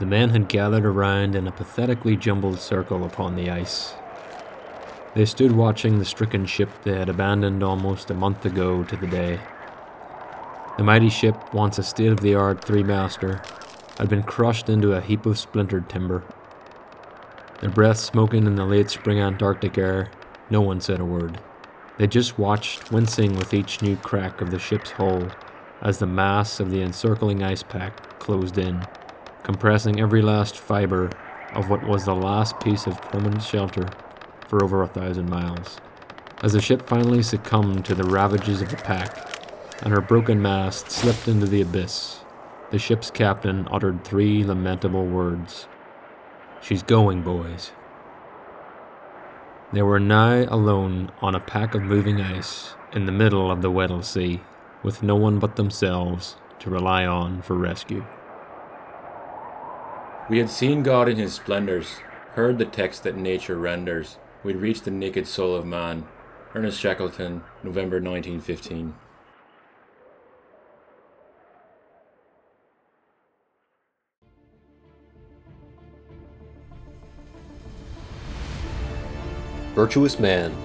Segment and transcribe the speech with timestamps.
[0.00, 3.94] The men had gathered around in a pathetically jumbled circle upon the ice.
[5.14, 9.06] They stood watching the stricken ship they had abandoned almost a month ago to the
[9.06, 9.38] day.
[10.76, 13.40] The mighty ship, once a state of the art three master,
[13.96, 16.24] had been crushed into a heap of splintered timber.
[17.60, 20.10] Their breath smoking in the late spring Antarctic air,
[20.50, 21.38] no one said a word.
[21.98, 25.28] They just watched, wincing with each new crack of the ship's hull,
[25.80, 28.84] as the mass of the encircling ice pack closed in,
[29.44, 31.10] compressing every last fiber
[31.52, 33.88] of what was the last piece of permanent shelter
[34.48, 35.80] for over a thousand miles.
[36.42, 39.16] As the ship finally succumbed to the ravages of the pack,
[39.82, 42.20] and her broken mast slipped into the abyss,
[42.70, 45.68] the ship's captain uttered three lamentable words
[46.60, 47.72] She's going, boys.
[49.74, 53.70] They were now alone on a pack of moving ice in the middle of the
[53.70, 54.40] Weddell Sea,
[54.82, 58.06] with no one but themselves to rely on for rescue.
[60.30, 61.98] We had seen God in his splendors,
[62.32, 64.16] heard the text that nature renders.
[64.42, 66.06] We'd reached the naked soul of man.
[66.54, 68.94] Ernest Shackleton, November 1915.
[79.74, 80.56] Virtuous Man,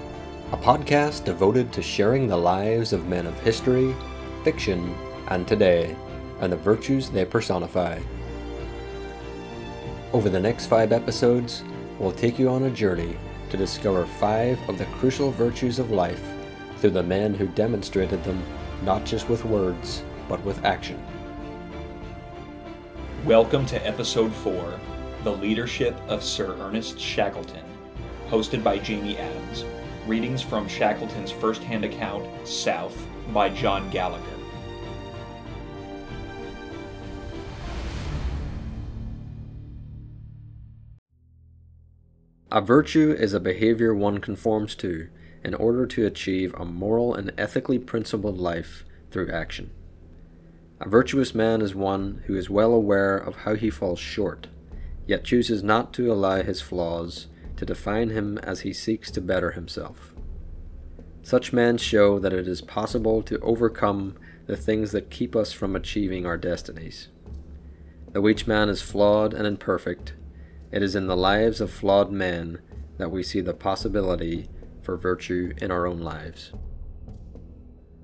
[0.52, 3.94] a podcast devoted to sharing the lives of men of history,
[4.42, 4.94] fiction,
[5.28, 5.94] and today,
[6.40, 8.00] and the virtues they personify.
[10.12, 11.62] Over the next five episodes,
[12.00, 13.16] we'll take you on a journey
[13.50, 16.20] to discover five of the crucial virtues of life
[16.78, 18.42] through the man who demonstrated them
[18.82, 21.00] not just with words, but with action.
[23.24, 24.80] Welcome to Episode 4
[25.22, 27.64] The Leadership of Sir Ernest Shackleton
[28.28, 29.64] hosted by Jamie Adams.
[30.08, 33.00] Readings from Shackleton's first-hand account, South,
[33.32, 34.39] by John Gallagher.
[42.52, 45.06] A virtue is a behavior one conforms to
[45.44, 49.70] in order to achieve a moral and ethically principled life through action.
[50.80, 54.48] A virtuous man is one who is well aware of how he falls short,
[55.06, 59.52] yet chooses not to allow his flaws to define him as he seeks to better
[59.52, 60.12] himself.
[61.22, 65.76] Such men show that it is possible to overcome the things that keep us from
[65.76, 67.08] achieving our destinies.
[68.12, 70.14] Though each man is flawed and imperfect,
[70.72, 72.60] it is in the lives of flawed men
[72.98, 74.48] that we see the possibility
[74.82, 76.52] for virtue in our own lives.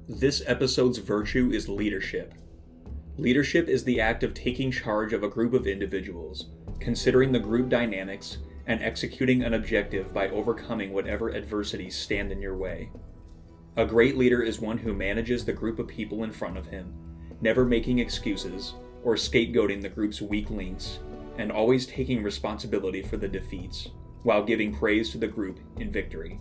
[0.09, 2.35] This episode's virtue is leadership.
[3.19, 6.51] Leadership is the act of taking charge of a group of individuals,
[6.81, 12.57] considering the group dynamics, and executing an objective by overcoming whatever adversities stand in your
[12.57, 12.91] way.
[13.77, 16.93] A great leader is one who manages the group of people in front of him,
[17.41, 20.99] never making excuses or scapegoating the group's weak links,
[21.39, 23.89] and always taking responsibility for the defeats,
[24.23, 26.41] while giving praise to the group in victory.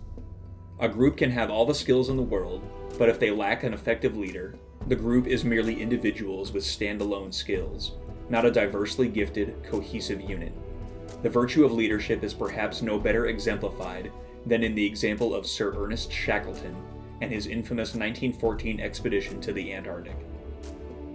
[0.79, 2.61] A group can have all the skills in the world,
[2.97, 4.56] but if they lack an effective leader,
[4.88, 7.94] the group is merely individuals with standalone skills,
[8.29, 10.53] not a diversely gifted, cohesive unit.
[11.23, 14.12] The virtue of leadership is perhaps no better exemplified
[14.45, 16.75] than in the example of Sir Ernest Shackleton
[17.22, 20.17] and his infamous 1914 expedition to the Antarctic.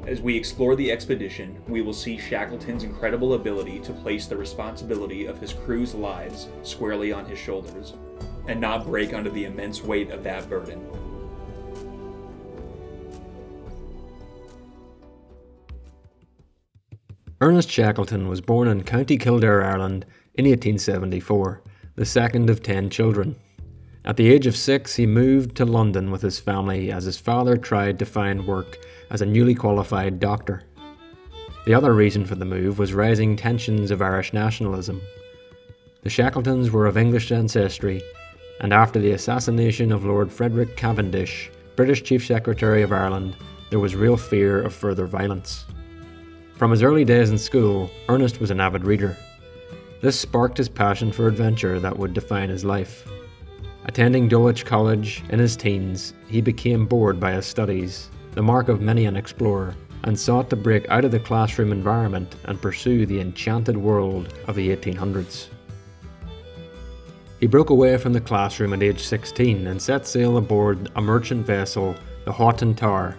[0.07, 5.27] As we explore the expedition, we will see Shackleton's incredible ability to place the responsibility
[5.27, 7.93] of his crew's lives squarely on his shoulders,
[8.49, 10.81] and not break under the immense weight of that burden.
[17.43, 21.63] Ernest Shackleton was born in County Kildare, Ireland in 1874,
[21.97, 23.37] the second of ten children.
[24.05, 27.59] At the age of six, he moved to London with his family as his father
[27.59, 28.79] tried to find work
[29.11, 30.63] as a newly qualified doctor.
[31.67, 35.03] The other reason for the move was rising tensions of Irish nationalism.
[36.03, 38.03] The Shackletons were of English ancestry,
[38.61, 43.37] and after the assassination of Lord Frederick Cavendish, British Chief Secretary of Ireland,
[43.69, 45.67] there was real fear of further violence.
[46.57, 49.17] From his early days in school, Ernest was an avid reader.
[50.01, 53.07] This sparked his passion for adventure that would define his life.
[53.85, 58.81] Attending Dulwich College in his teens, he became bored by his studies, the mark of
[58.81, 59.75] many an explorer,
[60.05, 64.57] and sought to break out of the classroom environment and pursue the enchanted world of
[64.57, 65.49] the 1800s.
[67.39, 71.47] He broke away from the classroom at age 16 and set sail aboard a merchant
[71.47, 71.95] vessel,
[72.25, 73.17] the Hoghton Tower,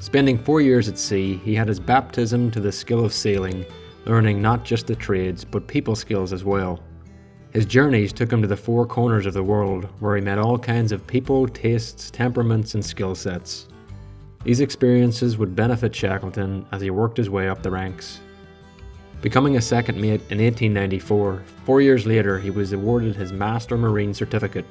[0.00, 3.66] Spending four years at sea, he had his baptism to the skill of sailing,
[4.06, 6.80] learning not just the trades, but people skills as well.
[7.52, 10.56] His journeys took him to the four corners of the world, where he met all
[10.56, 13.66] kinds of people, tastes, temperaments, and skill sets.
[14.44, 18.20] These experiences would benefit Shackleton as he worked his way up the ranks.
[19.20, 24.14] Becoming a second mate in 1894, four years later he was awarded his Master Marine
[24.14, 24.64] certificate,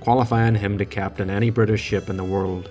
[0.00, 2.70] qualifying him to captain any British ship in the world.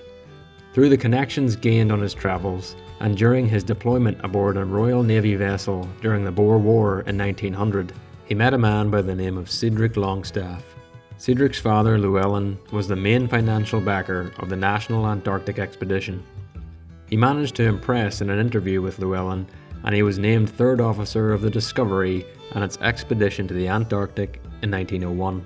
[0.74, 5.36] Through the connections gained on his travels, and during his deployment aboard a Royal Navy
[5.36, 7.94] vessel during the Boer War in 1900,
[8.26, 10.64] he met a man by the name of Cedric Longstaff.
[11.18, 16.24] Cedric's father, Llewellyn, was the main financial backer of the National Antarctic Expedition.
[17.14, 19.46] He managed to impress in an interview with Llewellyn
[19.84, 24.42] and he was named third officer of the Discovery and its expedition to the Antarctic
[24.64, 25.46] in 1901.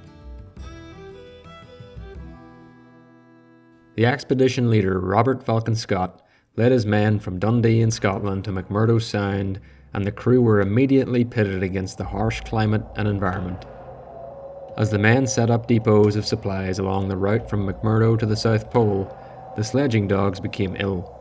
[3.95, 6.21] The expedition leader, Robert Falcon Scott,
[6.55, 9.59] led his men from Dundee in Scotland to McMurdo Sound,
[9.93, 13.65] and the crew were immediately pitted against the harsh climate and environment.
[14.77, 18.37] As the men set up depots of supplies along the route from McMurdo to the
[18.37, 19.13] South Pole,
[19.57, 21.16] the sledging dogs became ill.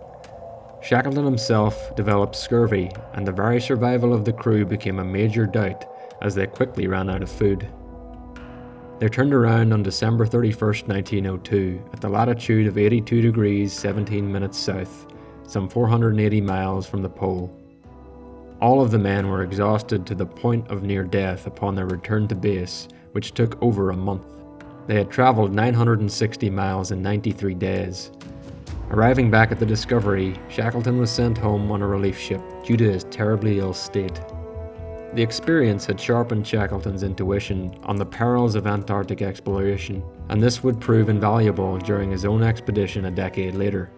[0.80, 5.84] Shackleton himself developed scurvy, and the very survival of the crew became a major doubt
[6.22, 7.68] as they quickly ran out of food.
[8.98, 14.58] They turned around on December 31, 1902, at the latitude of 82 degrees 17 minutes
[14.58, 15.06] south,
[15.46, 17.54] some 480 miles from the pole.
[18.60, 22.26] All of the men were exhausted to the point of near death upon their return
[22.28, 24.26] to base, which took over a month.
[24.86, 28.12] They had travelled 960 miles in 93 days,
[28.90, 32.92] Arriving back at the Discovery, Shackleton was sent home on a relief ship due to
[32.92, 34.20] his terribly ill state.
[35.12, 40.80] The experience had sharpened Shackleton's intuition on the perils of Antarctic exploration, and this would
[40.80, 43.90] prove invaluable during his own expedition a decade later.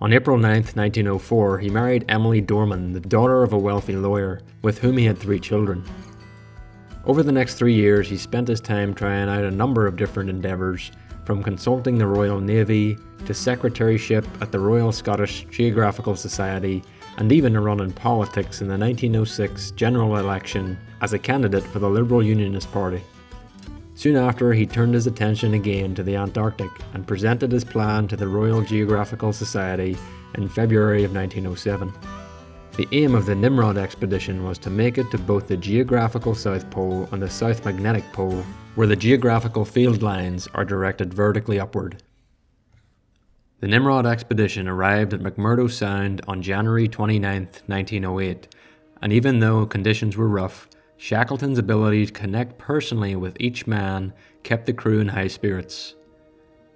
[0.00, 4.78] On April 9, 1904, he married Emily Dorman, the daughter of a wealthy lawyer, with
[4.78, 5.84] whom he had three children.
[7.06, 10.30] Over the next three years, he spent his time trying out a number of different
[10.30, 10.90] endeavours,
[11.24, 16.82] from consulting the Royal Navy to secretaryship at the Royal Scottish Geographical Society
[17.16, 21.78] and even a run in politics in the 1906 general election as a candidate for
[21.78, 23.02] the Liberal Unionist Party.
[23.94, 28.16] Soon after, he turned his attention again to the Antarctic and presented his plan to
[28.16, 29.96] the Royal Geographical Society
[30.34, 31.92] in February of 1907.
[32.76, 36.68] The aim of the Nimrod expedition was to make it to both the geographical South
[36.70, 38.44] Pole and the South Magnetic Pole
[38.74, 42.02] where the geographical field lines are directed vertically upward.
[43.60, 48.48] The Nimrod expedition arrived at McMurdo Sound on January 29, 1908,
[49.00, 54.12] and even though conditions were rough, Shackleton's ability to connect personally with each man
[54.42, 55.94] kept the crew in high spirits.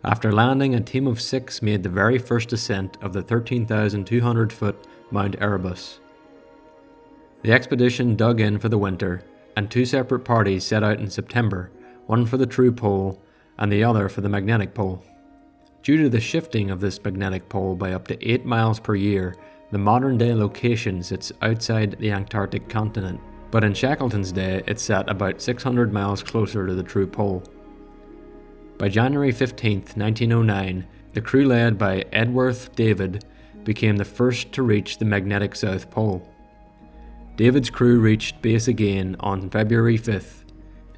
[0.05, 4.87] After landing, a team of six made the very first ascent of the 13,200 foot
[5.11, 5.99] Mount Erebus.
[7.43, 9.23] The expedition dug in for the winter,
[9.57, 11.71] and two separate parties set out in September
[12.09, 13.23] one for the true pole
[13.59, 15.05] and the other for the magnetic pole.
[15.83, 19.37] Due to the shifting of this magnetic pole by up to 8 miles per year,
[19.71, 23.21] the modern day location sits outside the Antarctic continent,
[23.51, 27.43] but in Shackleton's day it sat about 600 miles closer to the true pole.
[28.79, 33.25] By January 15, 1909, the crew led by Edgeworth David
[33.65, 36.27] became the first to reach the magnetic South Pole.
[37.37, 40.45] David's crew reached base again on February 5th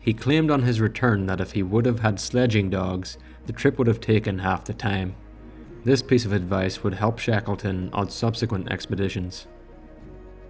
[0.01, 3.79] he claimed on his return that if he would have had sledging dogs, the trip
[3.79, 5.15] would have taken half the time.
[5.85, 9.47] This piece of advice would help Shackleton on subsequent expeditions.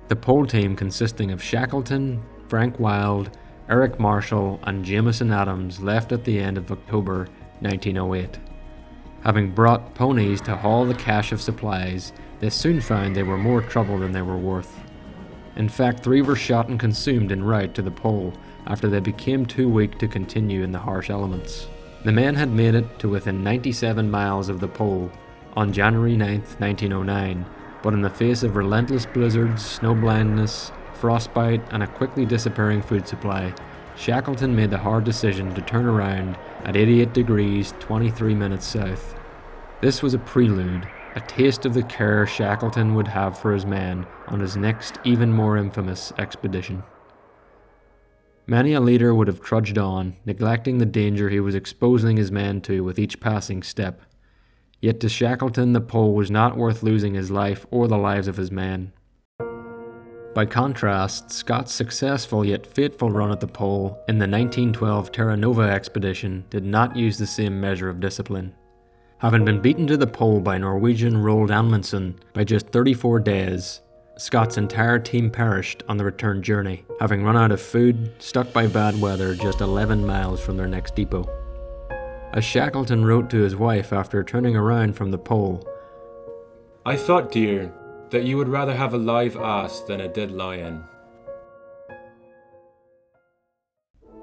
[0.08, 3.36] The pole team consisting of Shackleton, Frank Wild,
[3.68, 7.28] Eric Marshall, and Jameson Adams left at the end of October
[7.60, 8.38] 1908.
[9.22, 13.60] Having brought ponies to haul the cache of supplies, they soon found they were more
[13.60, 14.80] trouble than they were worth.
[15.56, 18.32] In fact, three were shot and consumed en route to the pole,
[18.66, 21.68] after they became too weak to continue in the harsh elements.
[22.04, 25.10] The men had made it to within 97 miles of the pole
[25.54, 27.44] on January 9, 1909,
[27.82, 33.06] but in the face of relentless blizzards, snow blindness, frostbite, and a quickly disappearing food
[33.06, 33.52] supply,
[33.96, 39.14] Shackleton made the hard decision to turn around at 88 degrees 23 minutes south.
[39.80, 44.06] This was a prelude, a taste of the care Shackleton would have for his men
[44.28, 46.82] on his next, even more infamous expedition.
[48.50, 52.60] Many a leader would have trudged on, neglecting the danger he was exposing his men
[52.62, 54.02] to with each passing step.
[54.80, 58.36] Yet to Shackleton, the pole was not worth losing his life or the lives of
[58.36, 58.92] his men.
[60.34, 65.70] By contrast, Scott's successful yet fateful run at the pole in the 1912 Terra Nova
[65.70, 68.52] expedition did not use the same measure of discipline.
[69.18, 73.80] Having been beaten to the pole by Norwegian Roald Amundsen by just 34 days,
[74.20, 78.66] Scott's entire team perished on the return journey, having run out of food, stuck by
[78.66, 81.26] bad weather just 11 miles from their next depot.
[82.34, 85.66] As Shackleton wrote to his wife after turning around from the pole,
[86.84, 87.72] I thought, dear,
[88.10, 90.84] that you would rather have a live ass than a dead lion.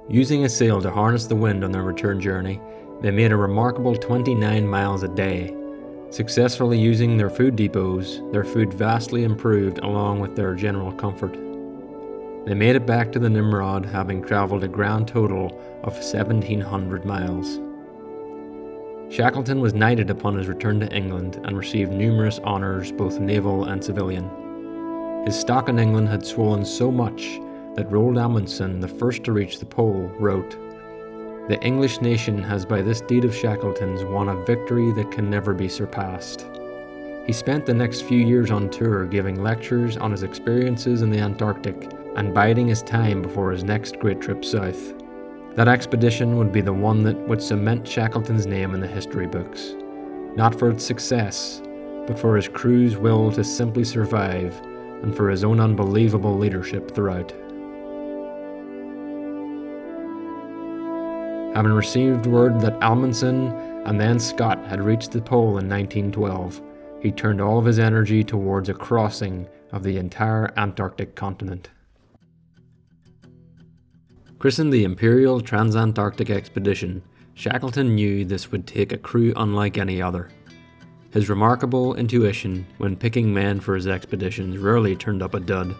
[0.08, 2.62] Using a sail to harness the wind on their return journey,
[3.01, 5.56] they made a remarkable 29 miles a day.
[6.10, 11.34] Successfully using their food depots, their food vastly improved along with their general comfort.
[12.46, 15.48] They made it back to the Nimrod having travelled a grand total
[15.84, 17.60] of 1700 miles.
[19.14, 23.84] Shackleton was knighted upon his return to England and received numerous honours, both naval and
[23.84, 24.30] civilian.
[25.26, 27.40] His stock in England had swollen so much
[27.76, 30.58] that Roald Amundsen, the first to reach the pole, wrote,
[31.48, 35.54] The English nation has by this deed of Shackleton's won a victory that can never
[35.54, 36.46] be surpassed.
[37.25, 41.20] He spent the next few years on tour giving lectures on his experiences in the
[41.20, 44.94] Antarctic and biding his time before his next great trip south.
[45.56, 49.74] That expedition would be the one that would cement Shackleton's name in the history books,
[50.36, 51.62] not for its success,
[52.08, 54.54] but for his crew's will to simply survive
[55.01, 57.34] and for his own unbelievable leadership throughout.
[61.58, 63.48] Having received word that Amundsen
[63.88, 66.62] and then Scott had reached the pole in 1912,
[67.02, 71.72] he turned all of his energy towards a crossing of the entire Antarctic continent.
[74.38, 77.02] Christened the Imperial Transantarctic Expedition,
[77.34, 80.30] Shackleton knew this would take a crew unlike any other.
[81.10, 85.76] His remarkable intuition when picking men for his expeditions rarely turned up a dud.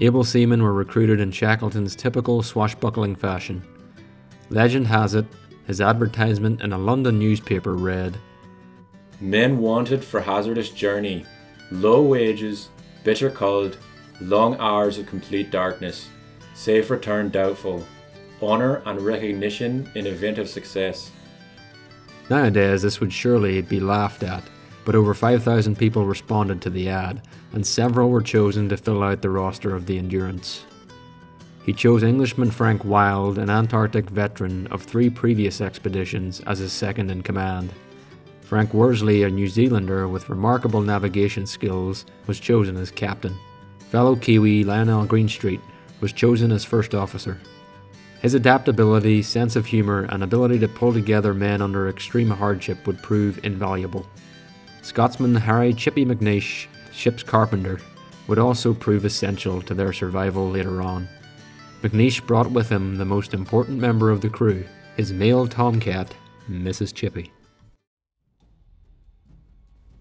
[0.00, 3.62] Able seamen were recruited in Shackleton's typical swashbuckling fashion.
[4.52, 5.24] Legend has it,
[5.66, 8.18] his advertisement in a London newspaper read
[9.18, 11.24] Men wanted for hazardous journey,
[11.70, 12.68] low wages,
[13.02, 13.78] bitter cold,
[14.20, 16.08] long hours of complete darkness
[16.54, 17.82] safe return doubtful,
[18.42, 21.10] honour and recognition in event of success.
[22.28, 24.44] Nowadays, this would surely be laughed at,
[24.84, 29.22] but over 5,000 people responded to the ad, and several were chosen to fill out
[29.22, 30.66] the roster of the Endurance.
[31.64, 37.10] He chose Englishman Frank Wild, an Antarctic veteran of three previous expeditions, as his second
[37.10, 37.72] in command.
[38.40, 43.38] Frank Worsley, a New Zealander with remarkable navigation skills, was chosen as captain.
[43.90, 45.60] Fellow Kiwi Lionel Greenstreet
[46.00, 47.40] was chosen as first officer.
[48.20, 53.02] His adaptability, sense of humour, and ability to pull together men under extreme hardship would
[53.02, 54.06] prove invaluable.
[54.82, 57.78] Scotsman Harry Chippy McNeish, ship's carpenter,
[58.26, 61.08] would also prove essential to their survival later on.
[61.82, 64.64] McNeish brought with him the most important member of the crew,
[64.96, 66.14] his male tomcat,
[66.48, 66.94] Mrs.
[66.94, 67.32] Chippy.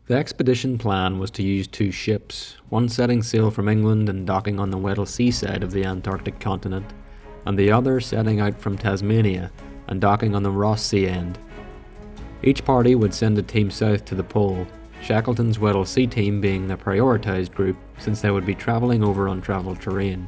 [0.06, 4.60] The expedition plan was to use two ships, one setting sail from England and docking
[4.60, 6.86] on the Weddell Sea side of the Antarctic continent,
[7.48, 9.52] and the other setting out from Tasmania
[9.88, 11.40] and docking on the Ross Sea end.
[12.44, 14.68] Each party would send a team south to the pole,
[15.02, 19.80] Shackleton's Weddell Sea team being the prioritised group since they would be travelling over untravelled
[19.80, 20.28] terrain.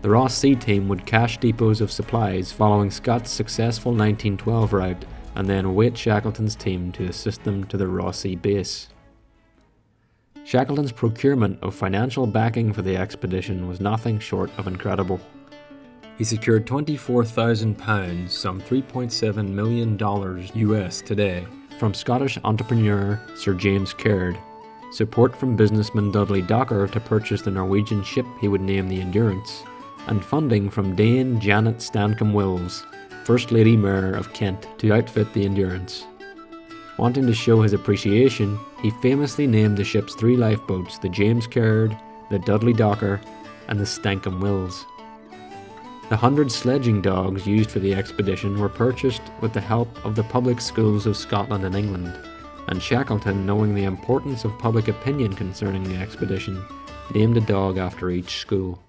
[0.00, 5.48] The Ross Sea team would cache depots of supplies following Scott's successful 1912 route and
[5.48, 8.88] then await Shackleton's team to assist them to the Ross Sea base.
[10.44, 15.20] Shackleton's procurement of financial backing for the expedition was nothing short of incredible.
[16.16, 19.98] He secured £24,000, some $3.7 million
[20.54, 21.44] US today,
[21.78, 24.38] from Scottish entrepreneur Sir James Caird,
[24.92, 29.64] support from businessman Dudley Docker to purchase the Norwegian ship he would name the Endurance,
[30.08, 32.84] and funding from Dame Janet Stancomb Wills,
[33.24, 36.06] First Lady Mayor of Kent, to outfit the Endurance.
[36.98, 41.96] Wanting to show his appreciation, he famously named the ship's three lifeboats the James Caird,
[42.30, 43.20] the Dudley Docker,
[43.68, 44.84] and the Stancomb Wills.
[46.08, 50.24] The hundred sledging dogs used for the expedition were purchased with the help of the
[50.24, 52.18] public schools of Scotland and England,
[52.68, 56.64] and Shackleton, knowing the importance of public opinion concerning the expedition,
[57.14, 58.82] named a dog after each school.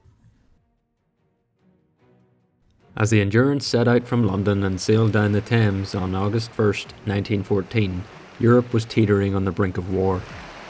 [3.00, 6.68] As the Endurance set out from London and sailed down the Thames on August 1,
[6.68, 8.03] 1914,
[8.41, 10.22] Europe was teetering on the brink of war.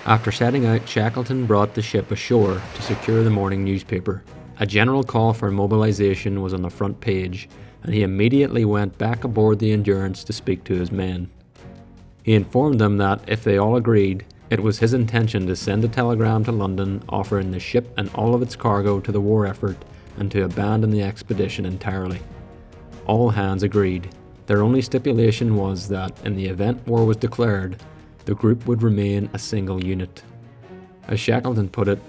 [0.06, 4.24] After setting out, Shackleton brought the ship ashore to secure the morning newspaper.
[4.60, 7.50] A general call for mobilisation was on the front page,
[7.82, 11.32] and he immediately went back aboard the Endurance to speak to his men.
[12.22, 15.88] He informed them that, if they all agreed, it was his intention to send a
[15.88, 19.84] telegram to London offering the ship and all of its cargo to the war effort
[20.20, 22.20] and to abandon the expedition entirely.
[23.08, 24.14] All hands agreed.
[24.46, 27.78] Their only stipulation was that, in the event war was declared,
[28.26, 30.22] the group would remain a single unit.
[31.08, 32.00] As Shackleton put it,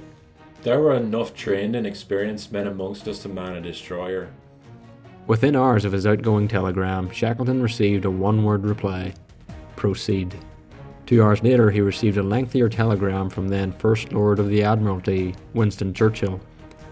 [0.62, 4.28] There were enough trained and experienced men amongst us to man a destroyer.
[5.26, 9.14] Within hours of his outgoing telegram, Shackleton received a one word reply
[9.76, 10.34] Proceed.
[11.06, 15.34] Two hours later, he received a lengthier telegram from then First Lord of the Admiralty,
[15.54, 16.40] Winston Churchill,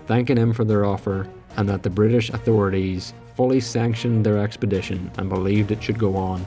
[0.09, 5.29] thanking him for their offer and that the British authorities fully sanctioned their expedition and
[5.29, 6.45] believed it should go on.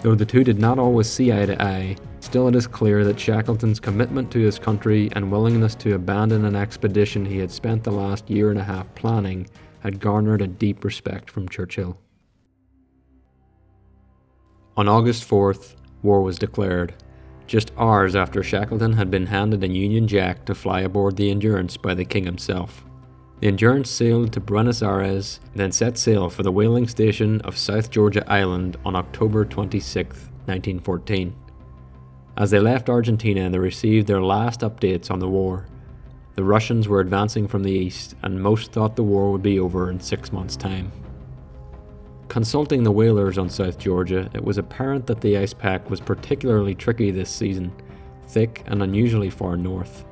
[0.00, 3.18] Though the two did not always see eye to eye, still it is clear that
[3.18, 7.90] Shackleton's commitment to his country and willingness to abandon an expedition he had spent the
[7.90, 9.46] last year and a half planning
[9.80, 11.98] had garnered a deep respect from Churchill.
[14.76, 16.94] On August 4th, war was declared,
[17.50, 21.76] just hours after Shackleton had been handed a Union Jack to fly aboard the Endurance
[21.76, 22.84] by the King himself.
[23.40, 27.90] The Endurance sailed to Buenos Aires, then set sail for the whaling station of South
[27.90, 30.16] Georgia Island on October 26,
[30.46, 31.34] 1914.
[32.36, 35.66] As they left Argentina, they received their last updates on the war.
[36.36, 39.90] The Russians were advancing from the east, and most thought the war would be over
[39.90, 40.92] in six months' time.
[42.30, 46.76] Consulting the whalers on South Georgia, it was apparent that the ice pack was particularly
[46.76, 47.72] tricky this season,
[48.28, 50.04] thick and unusually far north.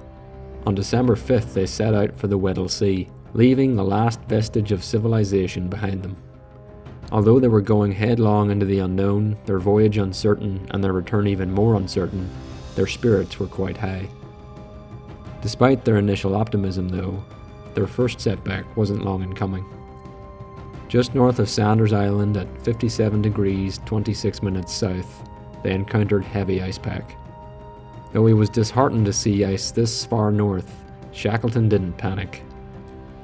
[0.66, 4.82] On December 5th, they set out for the Weddell Sea, leaving the last vestige of
[4.82, 6.16] civilization behind them.
[7.12, 11.52] Although they were going headlong into the unknown, their voyage uncertain, and their return even
[11.52, 12.28] more uncertain,
[12.75, 14.08] their spirits were quite high.
[15.40, 17.22] Despite their initial optimism, though,
[17.75, 19.64] their first setback wasn't long in coming.
[20.88, 25.28] Just north of Saunders Island at 57 degrees 26 minutes south,
[25.62, 27.14] they encountered heavy ice pack.
[28.12, 30.73] Though he was disheartened to see ice this far north,
[31.12, 32.42] Shackleton didn't panic.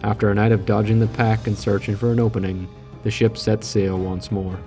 [0.02, 2.68] After a night of dodging the pack and searching for an opening,
[3.02, 4.60] the ship set sail once more.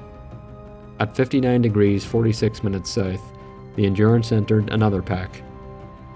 [0.99, 3.21] At 59 degrees 46 minutes south,
[3.75, 5.43] the Endurance entered another pack.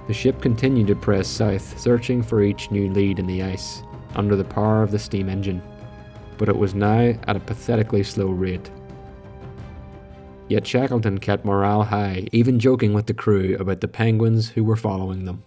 [0.07, 3.83] The ship continued to press south, searching for each new lead in the ice,
[4.15, 5.61] under the power of the steam engine
[6.41, 8.71] but it was now at a pathetically slow rate.
[10.49, 14.75] Yet Shackleton kept morale high, even joking with the crew about the penguins who were
[14.75, 15.43] following them.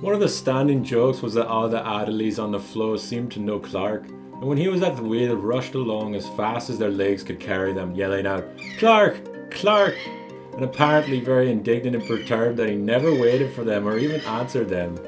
[0.00, 3.38] One of the standing jokes was that all the Adelies on the floe seemed to
[3.38, 6.90] know Clark, and when he was at the wheel, rushed along as fast as their
[6.90, 8.44] legs could carry them, yelling out,
[8.80, 9.52] Clark!
[9.52, 9.94] Clark!
[10.54, 14.68] and apparently very indignant and perturbed that he never waited for them or even answered
[14.68, 14.98] them.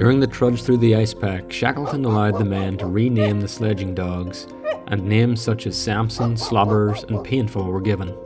[0.00, 3.94] During the trudge through the ice pack, Shackleton allowed the men to rename the sledging
[3.94, 4.46] dogs,
[4.86, 8.16] and names such as Samson, Slobbers, and Painful were given.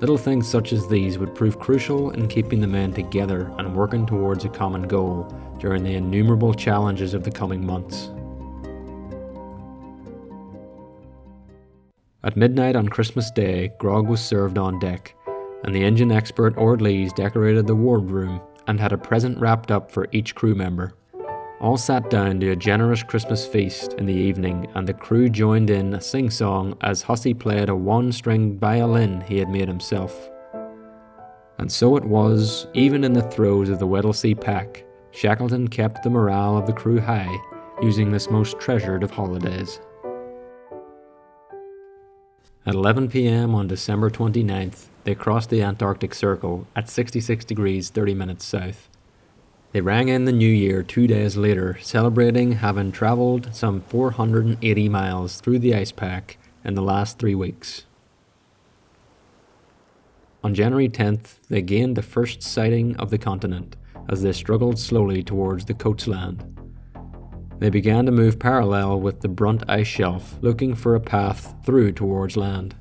[0.00, 4.06] Little things such as these would prove crucial in keeping the men together and working
[4.06, 5.24] towards a common goal
[5.58, 8.08] during the innumerable challenges of the coming months.
[12.22, 15.14] At midnight on Christmas Day, grog was served on deck,
[15.64, 19.90] and the engine expert Orde Lees decorated the wardroom and had a present wrapped up
[19.90, 20.94] for each crew member.
[21.60, 25.70] All sat down to a generous Christmas feast in the evening, and the crew joined
[25.70, 30.28] in a sing song as Hussey played a one stringed violin he had made himself.
[31.58, 36.02] And so it was, even in the throes of the Weddell Sea pack, Shackleton kept
[36.02, 37.34] the morale of the crew high,
[37.80, 39.80] using this most treasured of holidays.
[42.66, 48.14] At 11 pm on December 29th, they crossed the Antarctic Circle at 66 degrees 30
[48.14, 48.88] minutes south.
[49.72, 55.40] They rang in the new year two days later, celebrating having travelled some 480 miles
[55.40, 57.84] through the ice pack in the last three weeks.
[60.42, 63.76] On January 10th, they gained the first sighting of the continent
[64.08, 66.44] as they struggled slowly towards the coast land.
[67.58, 71.92] They began to move parallel with the Brunt ice shelf, looking for a path through
[71.92, 72.74] towards land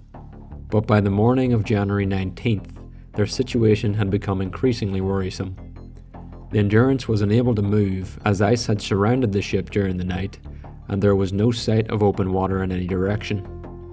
[0.74, 2.76] but by the morning of January 19th,
[3.14, 5.56] their situation had become increasingly worrisome.
[6.52, 10.40] The Endurance was unable to move as ice had surrounded the ship during the night,
[10.88, 13.48] and there was no sight of open water in any direction.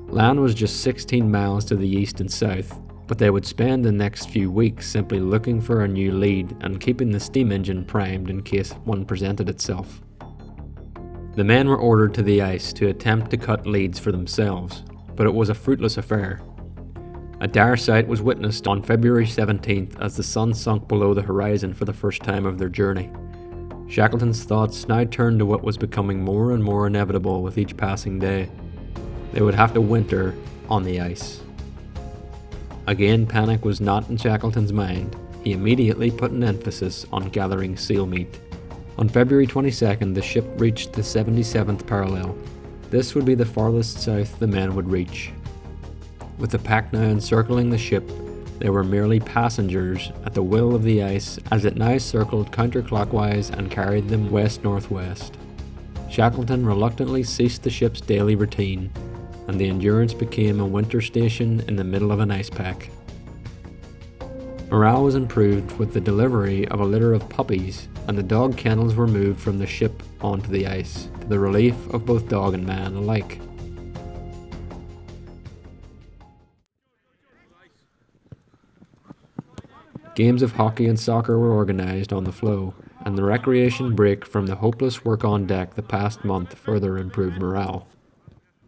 [0.09, 3.93] Land was just 16 miles to the east and south, but they would spend the
[3.93, 8.31] next few weeks simply looking for a new lead and keeping the steam engine primed
[8.31, 10.01] in case one presented itself.
[11.37, 14.83] The men were ordered to the ice to attempt to cut leads for themselves,
[15.15, 16.41] but it was a fruitless affair.
[17.43, 21.73] A dire sight was witnessed on February 17th as the sun sunk below the horizon
[21.73, 23.11] for the first time of their journey.
[23.89, 28.19] Shackleton's thoughts now turned to what was becoming more and more inevitable with each passing
[28.19, 28.51] day.
[29.33, 30.35] They would have to winter
[30.69, 31.41] on the ice.
[32.87, 35.17] Again, panic was not in Shackleton's mind.
[35.43, 38.39] He immediately put an emphasis on gathering seal meat.
[38.99, 42.37] On February 22nd, the ship reached the 77th parallel.
[42.91, 45.33] This would be the farthest south the men would reach,
[46.41, 48.11] with the pack encircling the ship,
[48.59, 53.51] they were merely passengers at the will of the ice as it now circled counterclockwise
[53.51, 55.37] and carried them west northwest.
[56.11, 58.91] Shackleton reluctantly ceased the ship's daily routine,
[59.49, 62.91] and the Endurance became a winter station in the middle of an ice pack.
[64.71, 68.95] Morale was improved with the delivery of a litter of puppies, and the dog kennels
[68.95, 72.67] were moved from the ship onto the ice, to the relief of both dog and
[72.67, 73.41] man alike.
[80.21, 82.75] Games of hockey and soccer were organised on the floe,
[83.07, 87.39] and the recreation break from the hopeless work on deck the past month further improved
[87.39, 87.89] morale.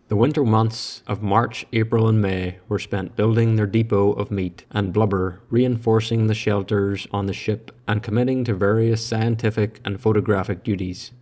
[0.09, 4.65] The winter months of March, April, and May were spent building their depot of meat
[4.71, 10.65] and blubber, reinforcing the shelters on the ship, and committing to various scientific and photographic
[10.65, 11.13] duties.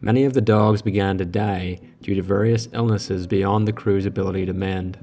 [0.00, 4.46] Many of the dogs began to die due to various illnesses beyond the crew's ability
[4.46, 4.98] to mend.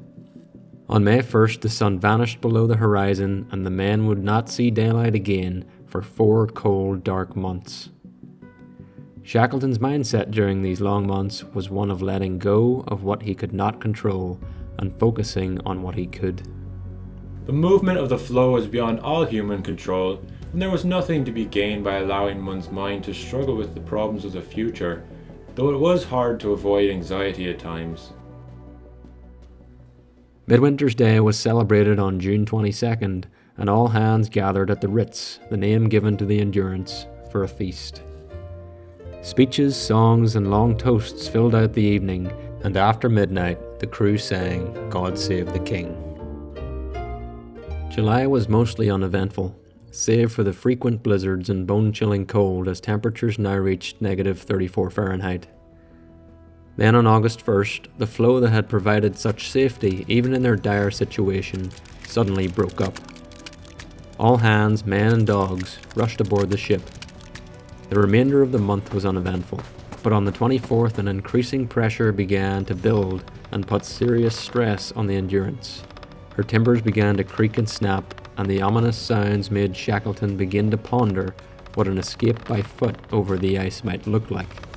[0.89, 4.71] On May 1st, the sun vanished below the horizon, and the men would not see
[4.71, 7.91] daylight again for four cold, dark months.
[9.21, 13.53] Shackleton's mindset during these long months was one of letting go of what he could
[13.53, 14.39] not control
[14.79, 16.41] and focusing on what he could.
[17.45, 20.19] The movement of the floe was beyond all human control,
[20.51, 23.81] and there was nothing to be gained by allowing one's mind to struggle with the
[23.81, 25.05] problems of the future,
[25.53, 28.13] though it was hard to avoid anxiety at times.
[30.49, 33.25] Midwinter's Day was celebrated on June 22nd,
[33.57, 37.47] and all hands gathered at the Ritz, the name given to the Endurance, for a
[37.47, 38.01] feast.
[39.21, 42.31] Speeches, songs, and long toasts filled out the evening,
[42.63, 45.95] and after midnight, the crew sang God Save the King.
[47.91, 49.55] July was mostly uneventful,
[49.91, 54.89] save for the frequent blizzards and bone chilling cold as temperatures now reached negative 34
[54.89, 55.45] Fahrenheit.
[56.79, 60.91] Then on August 1st, the floe that had provided such safety, even in their dire
[60.91, 61.71] situation,
[62.07, 62.97] suddenly broke up.
[64.17, 66.81] All hands, men and dogs, rushed aboard the ship
[67.89, 69.61] the remainder of the month was uneventful,
[70.03, 75.07] but on the 24th, an increasing pressure began to build and put serious stress on
[75.07, 75.81] the Endurance.
[76.35, 80.77] Her timbers began to creak and snap, and the ominous sounds made Shackleton begin to
[80.77, 81.33] ponder
[81.73, 84.68] what an escape by foot over the ice might look like.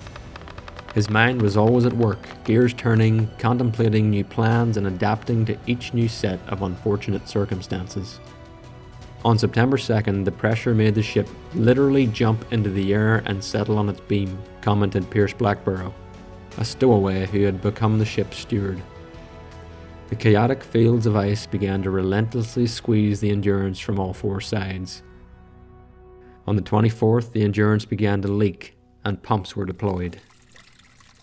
[0.95, 5.95] His mind was always at work, gears turning, contemplating new plans, and adapting to each
[5.95, 8.21] new set of unfortunate circumstances.
[9.25, 13.79] On September 2nd, the pressure made the ship literally jump into the air and settle
[13.79, 15.93] on its beam, commented Pierce Blackborow,
[16.59, 18.83] a stowaway who had become the ship's steward.
[20.11, 25.03] The chaotic fields of ice began to relentlessly squeeze the Endurance from all four sides.
[26.47, 30.21] On the 24th, the Endurance began to leak and pumps were deployed.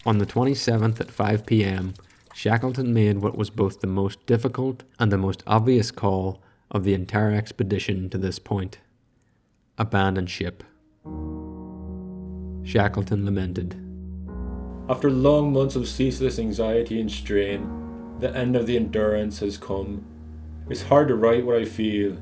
[0.09, 1.93] On the 27th at 5 pm,
[2.33, 6.41] Shackleton made what was both the most difficult and the most obvious call
[6.71, 8.79] of the entire expedition to this point.
[9.77, 10.63] Abandon ship.
[12.63, 13.75] Shackleton lamented.
[14.89, 20.03] After long months of ceaseless anxiety and strain, the end of the endurance has come.
[20.71, 22.17] It's hard to write what I feel.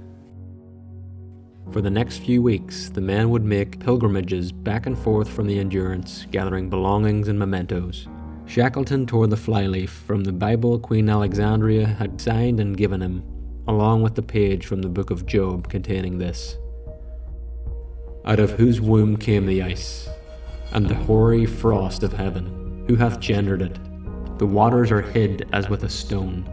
[1.71, 5.59] For the next few weeks, the men would make pilgrimages back and forth from the
[5.59, 8.07] Endurance, gathering belongings and mementos.
[8.45, 13.21] Shackleton tore the flyleaf from the Bible Queen Alexandria had signed and given him,
[13.67, 16.57] along with the page from the book of Job containing this
[18.23, 20.07] Out of whose womb came the ice,
[20.71, 22.85] and the hoary frost of heaven?
[22.87, 23.77] Who hath gendered it?
[24.37, 26.49] The waters are hid as with a stone,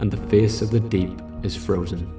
[0.00, 1.12] and the face of the deep
[1.44, 2.17] is frozen.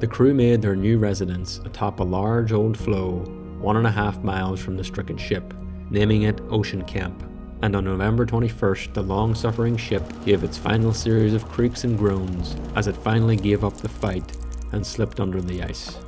[0.00, 3.18] The crew made their new residence atop a large old floe
[3.60, 5.54] one and a half miles from the stricken ship,
[5.90, 7.22] naming it Ocean Camp
[7.62, 11.98] and on November 21st, the long suffering ship gave its final series of creaks and
[11.98, 14.36] groans as it finally gave up the fight
[14.72, 15.98] and slipped under the ice.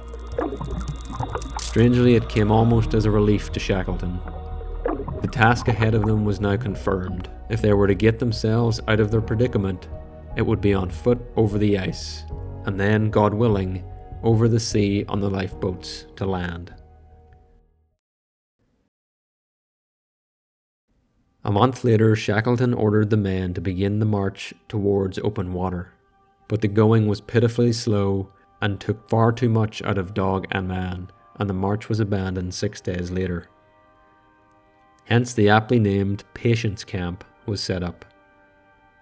[1.60, 4.18] Strangely, it came almost as a relief to Shackleton.
[5.20, 7.30] The task ahead of them was now confirmed.
[7.50, 9.88] If they were to get themselves out of their predicament,
[10.36, 12.24] it would be on foot over the ice,
[12.64, 13.84] and then, God willing,
[14.22, 16.74] over the sea on the lifeboats to land.
[21.44, 25.92] A month later, Shackleton ordered the men to begin the march towards open water.
[26.46, 30.68] But the going was pitifully slow and took far too much out of dog and
[30.68, 33.48] man, and the march was abandoned six days later.
[35.06, 38.04] Hence, the aptly named Patience Camp was set up.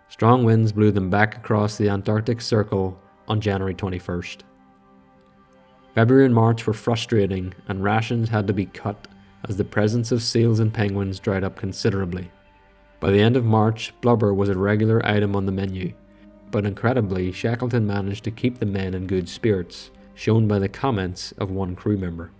[0.08, 2.98] Strong winds blew them back across the Antarctic Circle
[3.30, 4.38] on January 21st.
[5.94, 9.06] February and March were frustrating, and rations had to be cut
[9.48, 12.28] as the presence of seals and penguins dried up considerably.
[12.98, 15.92] By the end of March, blubber was a regular item on the menu,
[16.50, 21.32] but incredibly, Shackleton managed to keep the men in good spirits, shown by the comments
[21.38, 22.32] of one crew member.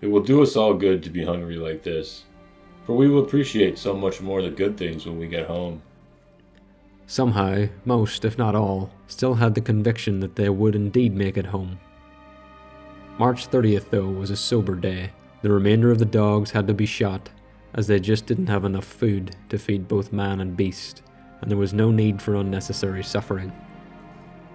[0.00, 2.24] It will do us all good to be hungry like this,
[2.84, 5.80] for we will appreciate so much more the good things when we get home.
[7.06, 11.46] Somehow, most, if not all, still had the conviction that they would indeed make it
[11.46, 11.78] home.
[13.18, 15.10] March 30th, though, was a sober day.
[15.42, 17.30] The remainder of the dogs had to be shot,
[17.74, 21.02] as they just didn't have enough food to feed both man and beast,
[21.40, 23.52] and there was no need for unnecessary suffering.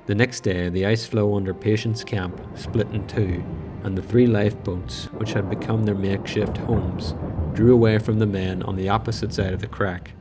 [0.07, 3.43] The next day, the ice floe under Patience Camp split in two,
[3.83, 7.15] and the three lifeboats, which had become their makeshift homes,
[7.53, 10.11] drew away from the men on the opposite side of the crack.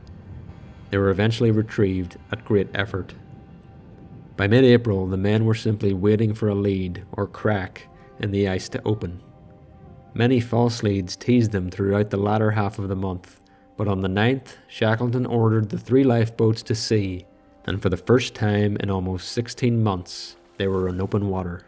[0.91, 3.13] They were eventually retrieved at great effort.
[4.35, 7.87] By mid April, the men were simply waiting for a lead or crack
[8.19, 9.21] in the ice to open.
[10.13, 13.39] Many false leads teased them throughout the latter half of the month,
[13.77, 17.25] but on the 9th, Shackleton ordered the three lifeboats to sea,
[17.65, 21.61] and for the first time in almost 16 months, they were in open water.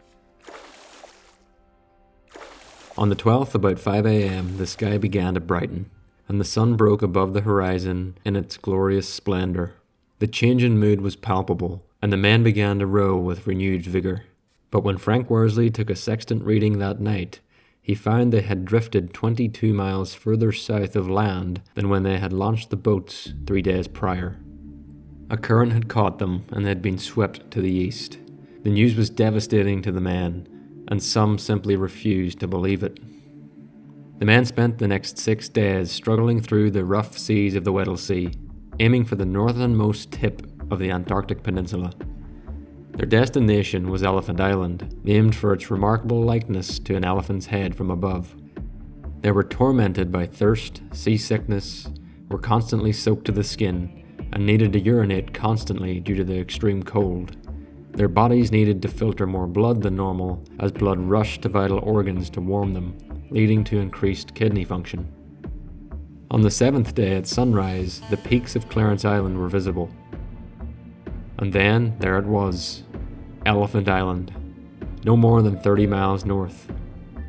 [2.97, 5.89] On the 12th, about 5 am, the sky began to brighten,
[6.27, 9.73] and the sun broke above the horizon in its glorious splendour.
[10.19, 14.23] The change in mood was palpable, and the men began to row with renewed vigour.
[14.71, 17.39] But when Frank Worsley took a sextant reading that night,
[17.81, 22.31] he found they had drifted 22 miles further south of land than when they had
[22.31, 24.39] launched the boats three days prior.
[25.29, 28.17] A current had caught them and they had been swept to the east.
[28.63, 30.47] The news was devastating to the men,
[30.88, 32.99] and some simply refused to believe it.
[34.23, 37.97] The men spent the next six days struggling through the rough seas of the Weddell
[37.97, 38.31] Sea,
[38.79, 41.91] aiming for the northernmost tip of the Antarctic Peninsula.
[42.91, 47.91] Their destination was Elephant Island, named for its remarkable likeness to an elephant's head from
[47.91, 48.33] above.
[49.19, 51.89] They were tormented by thirst, seasickness,
[52.29, 56.81] were constantly soaked to the skin, and needed to urinate constantly due to the extreme
[56.81, 57.36] cold.
[57.91, 62.29] Their bodies needed to filter more blood than normal as blood rushed to vital organs
[62.29, 62.97] to warm them,
[63.34, 65.12] leading to increased kidney function.
[66.30, 69.89] On the seventh day at sunrise, the peaks of Clarence Island were visible.
[71.39, 72.84] And then there it was
[73.46, 74.32] Elephant Island,
[75.04, 76.72] no more than 30 miles north.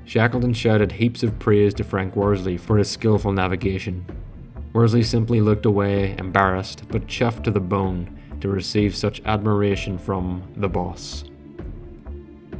[0.04, 4.04] Shackleton shouted heaps of praise to Frank Worsley for his skillful navigation.
[4.74, 10.42] Worsley simply looked away, embarrassed, but chuffed to the bone to receive such admiration from
[10.56, 11.24] the boss.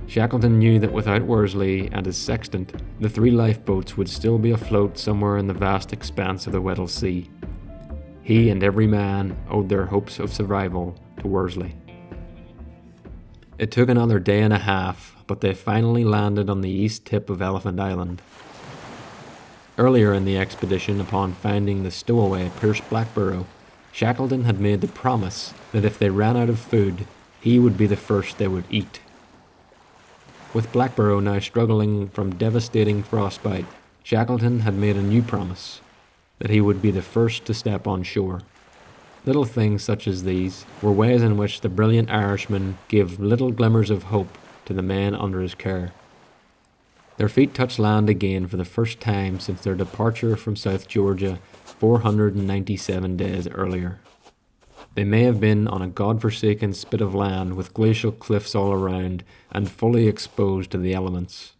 [0.06, 4.98] Shackleton knew that without Worsley and his sextant, the three lifeboats would still be afloat
[4.98, 7.28] somewhere in the vast expanse of the Weddell Sea.
[8.22, 11.74] He and every man owed their hopes of survival to Worsley.
[13.58, 17.30] It took another day and a half, but they finally landed on the east tip
[17.30, 18.20] of Elephant Island.
[19.76, 23.46] Earlier in the expedition, upon finding the stowaway Pierce Blackborow,
[23.92, 27.06] Shackleton had made the promise that if they ran out of food,
[27.40, 29.00] he would be the first they would eat.
[30.54, 33.66] With Blackborow now struggling from devastating frostbite,
[34.04, 35.80] Shackleton had made a new promise
[36.38, 38.40] that he would be the first to step on shore.
[39.26, 43.90] Little things such as these were ways in which the brilliant Irishman gave little glimmers
[43.90, 45.90] of hope to the men under his care.
[47.16, 51.40] Their feet touched land again for the first time since their departure from South Georgia
[51.64, 53.98] 497 days earlier.
[54.94, 59.24] They may have been on a god-forsaken spit of land with glacial cliffs all around
[59.50, 61.54] and fully exposed to the elements,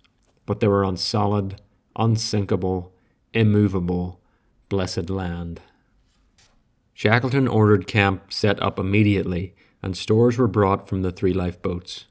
[0.47, 1.61] but they were on solid,
[1.97, 2.93] unsinkable,
[3.33, 4.21] immovable,
[4.69, 5.61] blessed land.
[6.93, 12.05] Shackleton ordered camp set up immediately, and stores were brought from the three lifeboats.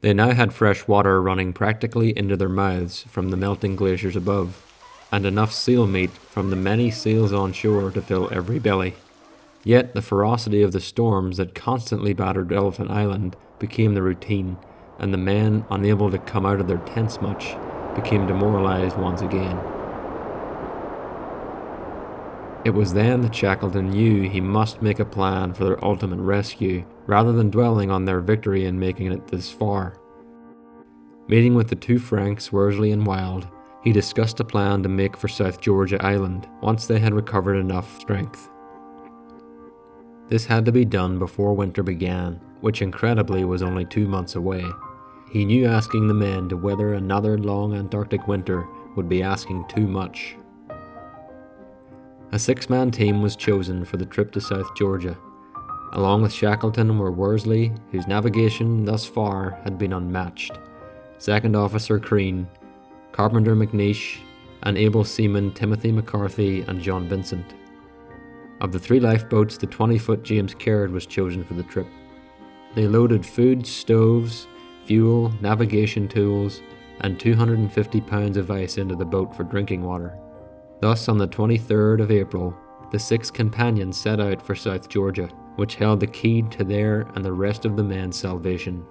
[0.00, 4.64] They now had fresh water running practically into their mouths from the melting glaciers above
[5.12, 8.94] and enough seal meat from the many seals on shore to fill every belly.
[9.64, 14.56] Yet the ferocity of the storms that constantly battered Elephant Island became the routine,
[14.98, 17.54] and the men, unable to come out of their tents much,
[17.94, 19.58] became demoralized once again.
[22.64, 26.84] It was then that Shackleton knew he must make a plan for their ultimate rescue,
[27.06, 29.96] rather than dwelling on their victory in making it this far.
[31.28, 33.46] Meeting with the two Franks, Worsley and Wild,
[33.82, 37.98] he discussed a plan to make for South Georgia Island once they had recovered enough
[37.98, 38.50] strength.
[40.30, 44.64] This had to be done before winter began, which incredibly was only two months away.
[45.32, 49.88] He knew asking the men to weather another long Antarctic winter would be asking too
[49.88, 50.36] much.
[52.30, 55.18] A six man team was chosen for the trip to South Georgia.
[55.94, 60.52] Along with Shackleton were Worsley, whose navigation thus far had been unmatched,
[61.18, 62.46] Second Officer Crean,
[63.10, 64.18] Carpenter McNeish,
[64.62, 67.54] and able seamen Timothy McCarthy and John Vincent.
[68.60, 71.86] Of the three lifeboats, the 20 foot James Caird was chosen for the trip.
[72.74, 74.46] They loaded food, stoves,
[74.84, 76.60] fuel, navigation tools,
[77.00, 80.18] and 250 pounds of ice into the boat for drinking water.
[80.80, 82.54] Thus, on the 23rd of April,
[82.92, 87.24] the six companions set out for South Georgia, which held the key to their and
[87.24, 88.84] the rest of the men's salvation.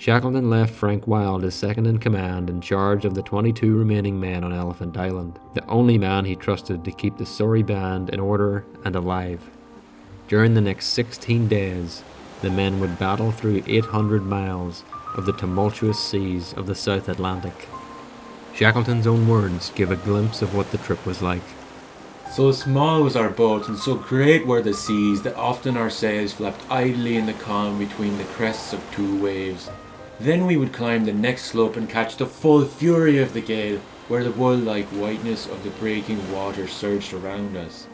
[0.00, 4.42] Shackleton left Frank Wild as second in command in charge of the 22 remaining men
[4.44, 8.64] on Elephant Island, the only man he trusted to keep the sorry band in order
[8.86, 9.50] and alive.
[10.26, 12.02] During the next 16 days,
[12.40, 14.84] the men would battle through 800 miles
[15.18, 17.68] of the tumultuous seas of the South Atlantic.
[18.54, 21.42] Shackleton's own words give a glimpse of what the trip was like.
[22.32, 26.32] So small was our boat, and so great were the seas that often our sails
[26.32, 29.68] flapped idly in the calm between the crests of two waves.
[30.20, 33.80] Then we would climb the next slope and catch the full fury of the gale,
[34.08, 37.86] where the wool like whiteness of the breaking water surged around us.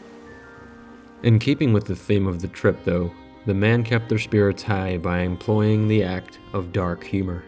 [1.23, 3.13] In keeping with the theme of the trip, though,
[3.45, 7.45] the men kept their spirits high by employing the act of dark humour.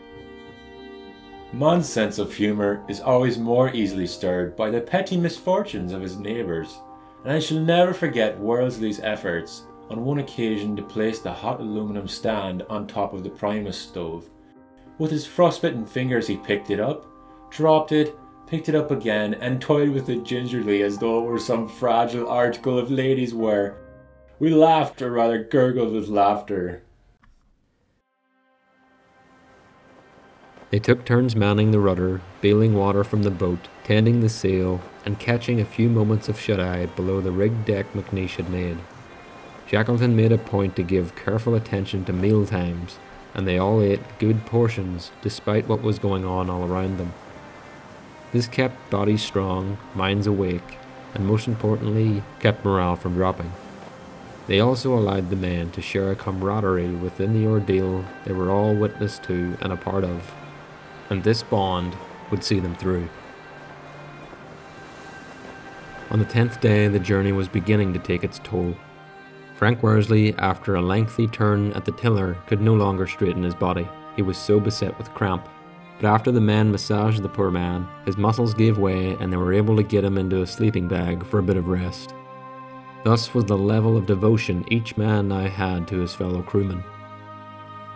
[1.52, 6.18] Mon's sense of humour is always more easily stirred by the petty misfortunes of his
[6.18, 6.78] neighbours,
[7.26, 12.08] and I shall never forget Worsley's efforts on one occasion to place the hot aluminum
[12.08, 14.30] stand on top of the Primus stove
[15.00, 17.08] with his frostbitten fingers, he picked it up,
[17.50, 21.40] dropped it, picked it up again, and toyed with it gingerly as though it were
[21.40, 23.78] some fragile article of ladies' wear.
[24.40, 26.84] We laughed, or rather gurgled with laughter.
[30.70, 35.18] They took turns manning the rudder, bailing water from the boat, tending the sail, and
[35.18, 38.78] catching a few moments of shut eye below the rigged deck McNeish had made.
[39.66, 43.00] Shackleton made a point to give careful attention to meal times
[43.34, 47.14] and they all ate good portions despite what was going on all around them.
[48.32, 50.78] This kept bodies strong, minds awake,
[51.14, 53.52] and most importantly, kept morale from dropping.
[54.48, 58.76] They also allowed the men to share a camaraderie within the ordeal they were all
[58.76, 60.32] witness to and a part of,
[61.10, 61.96] and this bond
[62.32, 63.10] would see them through.
[66.12, 68.76] On the tenth day, the journey was beginning to take its toll.
[69.60, 73.86] Frank Worsley, after a lengthy turn at the tiller, could no longer straighten his body.
[74.16, 75.50] He was so beset with cramp.
[76.00, 79.52] But after the men massaged the poor man, his muscles gave way and they were
[79.52, 82.16] able to get him into a sleeping bag for a bit of rest.
[83.04, 86.82] Thus was the level of devotion each man now had to his fellow crewmen.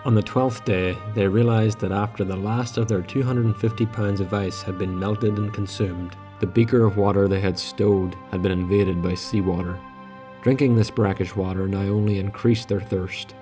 [0.03, 4.33] On the twelfth day, they realized that after the last of their 250 pounds of
[4.33, 8.51] ice had been melted and consumed, the beaker of water they had stowed had been
[8.51, 9.79] invaded by seawater.
[10.43, 13.33] Drinking this brackish water now only increased their thirst.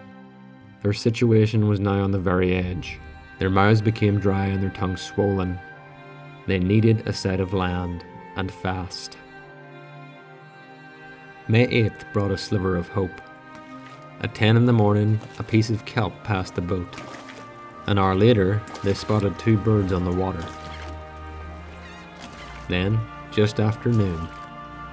[0.84, 3.00] Their situation was now on the very edge.
[3.40, 5.60] Their mouths became dry and their tongues swollen.
[6.46, 9.18] They needed a sight of land, and fast.
[11.48, 13.22] May 8th brought a sliver of hope.
[14.22, 17.02] At 10 in the morning, a piece of kelp passed the boat.
[17.88, 20.46] An hour later, they spotted two birds on the water.
[22.70, 23.00] Then,
[23.32, 24.30] just after noon,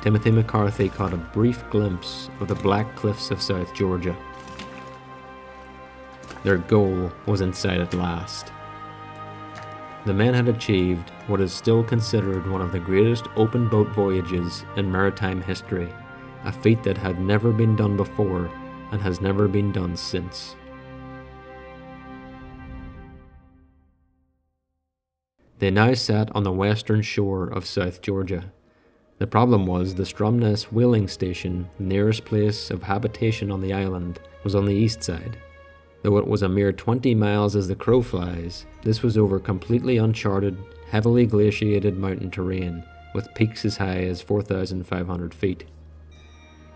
[0.03, 4.17] Timothy McCarthy caught a brief glimpse of the black cliffs of South Georgia.
[6.45, 8.53] Their goal was in sight at last.
[10.07, 14.65] The men had achieved what is still considered one of the greatest open boat voyages
[14.77, 15.93] in maritime history,
[16.45, 18.49] a feat that had never been done before
[18.93, 20.55] and has never been done since.
[25.59, 28.53] They now sat on the western shore of South Georgia.
[29.19, 34.21] The problem was the Stromness whaling station, the nearest place of habitation on the island,
[34.45, 35.37] was on the east side.
[36.03, 39.97] Though it was a mere 20 miles as the crow flies, this was over completely
[39.97, 40.57] uncharted,
[40.89, 45.65] heavily glaciated mountain terrain, with peaks as high as 4,500 feet.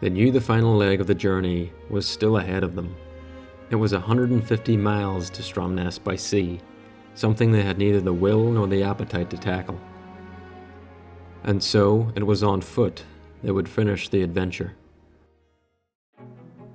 [0.01, 2.97] They knew the final leg of the journey was still ahead of them.
[3.71, 6.59] It was 150 miles to Stromness by sea,
[7.15, 9.81] something they had neither the will nor the appetite to tackle.
[11.45, 13.05] And so it was on foot
[13.43, 14.75] they would finish the adventure.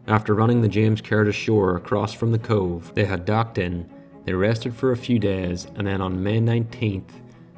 [0.07, 3.89] After running the James Caird ashore across from the cove they had docked in,
[4.25, 7.11] they rested for a few days, and then on May 19th,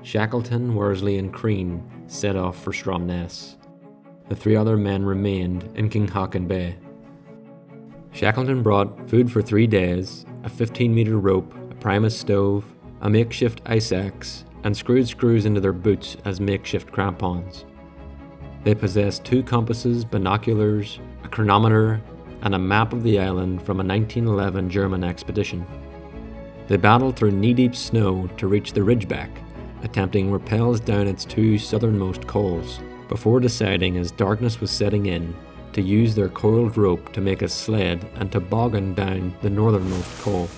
[0.04, 3.56] Shackleton, Worsley, and Crean set off for Stromness.
[4.30, 6.78] The three other men remained in King Haakon Bay.
[8.12, 12.66] Shackleton brought food for three days, a 15 metre rope, a Primus stove,
[13.02, 17.66] a makeshift ice axe, and screwed screws into their boots as makeshift crampons.
[18.64, 22.02] They possessed two compasses, binoculars, a chronometer,
[22.42, 25.66] and a map of the island from a 1911 German expedition.
[26.68, 29.30] They battled through knee deep snow to reach the ridgeback,
[29.82, 35.36] attempting rappels down its two southernmost cols, before deciding as darkness was setting in
[35.74, 40.50] to use their coiled rope to make a sled and toboggan down the northernmost col.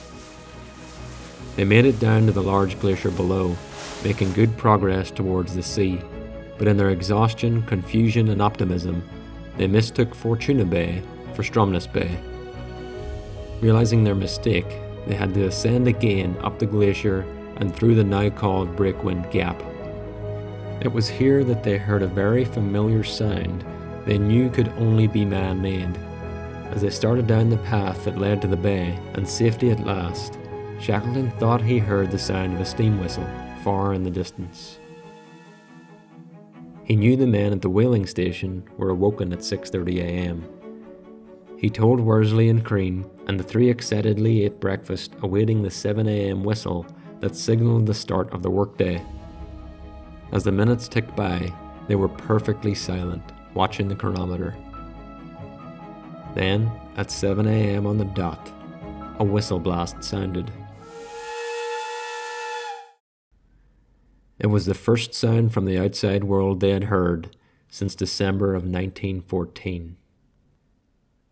[1.55, 3.55] They made it down to the large glacier below,
[4.03, 6.01] making good progress towards the sea,
[6.57, 9.03] but in their exhaustion, confusion, and optimism,
[9.57, 11.01] they mistook Fortuna Bay
[11.33, 12.17] for Stromness Bay,
[13.61, 14.65] Realizing their mistake,
[15.05, 17.21] they had to ascend again up the glacier
[17.57, 19.61] and through the now called Breakwind Gap.
[20.81, 23.63] It was here that they heard a very familiar sound
[24.07, 25.95] they knew could only be man made.
[26.71, 30.39] As they started down the path that led to the bay and safety at last,
[30.81, 33.27] Shackleton thought he heard the sound of a steam whistle
[33.63, 34.79] far in the distance.
[36.83, 40.43] He knew the men at the whaling station were awoken at 6:30 a.m.
[41.55, 46.43] He told Worsley and Crean, and the three excitedly ate breakfast, awaiting the 7 a.m.
[46.43, 46.87] whistle
[47.19, 49.05] that signaled the start of the workday.
[50.31, 51.53] As the minutes ticked by,
[51.87, 53.23] they were perfectly silent,
[53.53, 54.55] watching the chronometer.
[56.33, 57.85] Then, at 7 a.m.
[57.85, 58.51] on the dot,
[59.19, 60.51] a whistle blast sounded.
[64.41, 67.37] It was the first sound from the outside world they had heard
[67.69, 69.97] since December of 1914.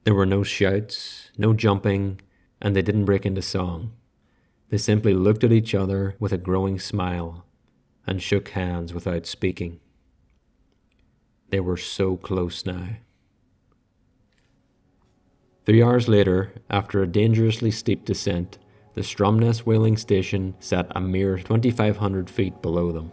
[0.03, 2.22] There were no shouts, no jumping,
[2.62, 3.93] and they didn't break into song.
[4.70, 7.47] They simply looked at each other with a growing smile
[8.05, 9.80] and shook hands without speaking.
[11.49, 12.89] They were so close now.
[15.66, 18.60] Three hours later, after a dangerously steep descent,
[18.99, 23.09] the Stromness whaling station sat a mere 2,500 feet below them.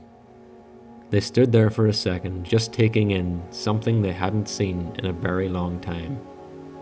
[1.10, 5.12] They stood there for a second, just taking in something they hadn't seen in a
[5.12, 6.18] very long time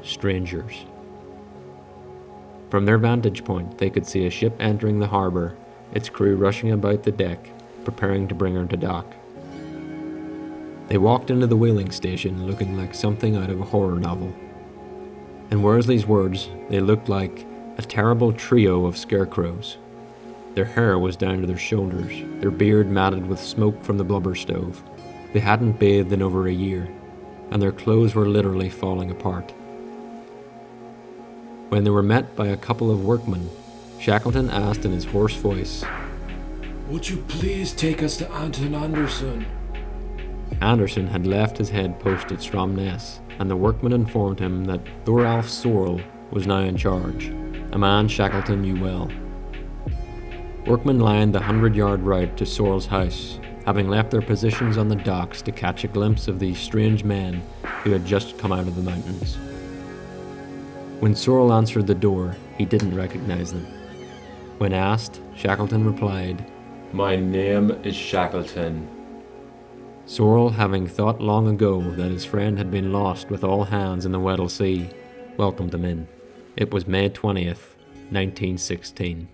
[0.02, 0.86] strangers.
[2.70, 5.54] From their vantage point, they could see a ship entering the harbour,
[5.92, 7.50] its crew rushing about the deck,
[7.84, 9.14] preparing to bring her to dock.
[10.88, 14.32] They walked into the whaling station looking like something out of a horror novel.
[15.50, 17.46] In Worsley's words, they looked like
[17.76, 19.78] a terrible trio of scarecrows.
[20.54, 24.36] Their hair was down to their shoulders, their beard matted with smoke from the blubber
[24.36, 24.82] stove.
[25.32, 26.88] They hadn't bathed in over a year,
[27.50, 29.52] and their clothes were literally falling apart.
[31.70, 33.50] When they were met by a couple of workmen,
[33.98, 35.84] Shackleton asked in his hoarse voice,
[36.88, 39.46] Would you please take us to Anton Andersen?
[40.60, 45.46] Andersen had left his head post at Stromness, and the workman informed him that Thoralf
[45.46, 46.00] Sørlle
[46.30, 47.28] was now in charge,
[47.72, 49.10] a man Shackleton knew well.
[50.66, 54.96] Workmen lined the hundred yard route to Sørlle's house, having left their positions on the
[54.96, 57.42] docks to catch a glimpse of these strange men
[57.82, 59.36] who had just come out of the mountains.
[61.00, 63.66] When Sørlle answered the door, he didn't recognize them.
[64.58, 66.44] When asked, Shackleton replied,
[66.92, 68.88] My name is Shackleton.
[70.06, 74.12] Sørlle, having thought long ago that his friend had been lost with all hands in
[74.12, 74.88] the Weddell Sea,
[75.36, 76.06] welcomed him in.
[76.56, 77.74] It was May 20th,
[78.10, 79.28] 1916.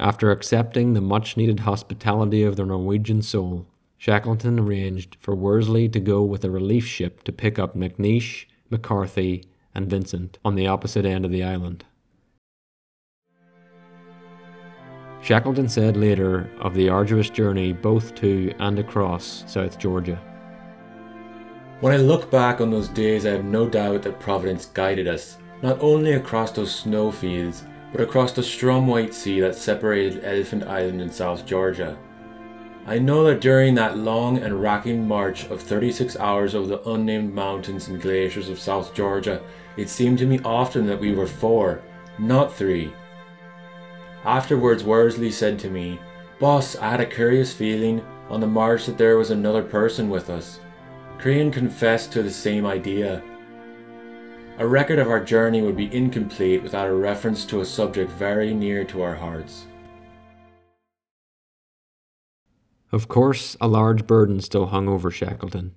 [0.00, 3.66] After accepting the much needed hospitality of the Norwegian soul,
[3.98, 9.44] Shackleton arranged for Worsley to go with a relief ship to pick up McNeish, McCarthy,
[9.76, 11.84] and Vincent on the opposite end of the island.
[15.22, 20.20] Shackleton said later of the arduous journey both to and across South Georgia.
[21.80, 25.38] When I look back on those days, I have no doubt that Providence guided us,
[25.62, 30.64] not only across those snow fields, but across the Strom White Sea that separated Elephant
[30.64, 31.96] Island and South Georgia.
[32.86, 37.32] I know that during that long and racking march of 36 hours over the unnamed
[37.32, 39.40] mountains and glaciers of South Georgia,
[39.78, 41.80] it seemed to me often that we were four,
[42.18, 42.92] not three.
[44.26, 45.98] Afterwards, Worsley said to me,
[46.38, 50.28] Boss, I had a curious feeling on the march that there was another person with
[50.28, 50.60] us.
[51.20, 53.22] Crean confessed to the same idea.
[54.58, 58.54] A record of our journey would be incomplete without a reference to a subject very
[58.54, 59.66] near to our hearts.
[62.90, 65.74] Of course, a large burden still hung over Shackleton.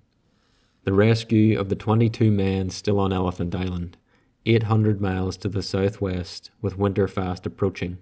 [0.86, 3.98] The rescue of the 22 men still on Elephant Island,
[4.46, 7.98] 800 miles to the southwest, with winter fast approaching.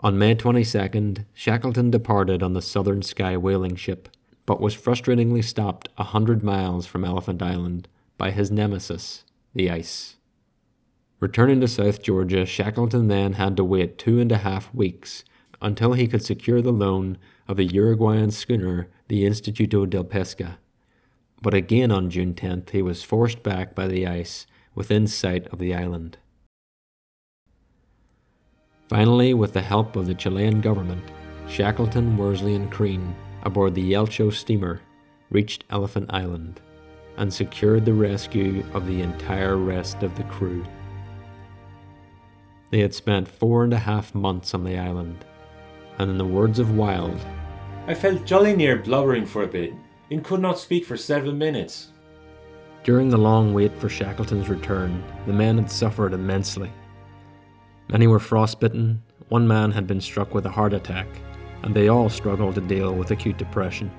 [0.00, 4.08] On May 22nd, Shackleton departed on the Southern Sky whaling ship,
[4.52, 7.88] but was frustratingly stopped a hundred miles from Elephant Island
[8.18, 9.24] by his nemesis,
[9.54, 10.16] the ice.
[11.20, 15.24] Returning to South Georgia, Shackleton then had to wait two and a half weeks
[15.62, 17.16] until he could secure the loan
[17.48, 20.58] of the Uruguayan schooner, the Instituto del Pesca.
[21.40, 25.60] But again on June 10th, he was forced back by the ice within sight of
[25.60, 26.18] the island.
[28.90, 31.02] Finally, with the help of the Chilean government,
[31.48, 34.80] Shackleton, Worsley, and Crean, aboard the Yelcho steamer,
[35.30, 36.60] reached Elephant Island
[37.16, 40.64] and secured the rescue of the entire rest of the crew.
[42.70, 45.24] They had spent four and a half months on the island,
[45.98, 47.20] and in the words of Wild,
[47.86, 49.74] I felt jolly near blubbering for a bit,
[50.10, 51.88] and could not speak for several minutes.
[52.84, 56.70] During the long wait for Shackleton's return, the men had suffered immensely.
[57.88, 61.06] Many were frostbitten, one man had been struck with a heart attack,
[61.62, 63.90] and they all struggled to deal with acute depression.